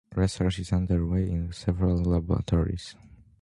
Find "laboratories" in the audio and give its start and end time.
1.97-2.95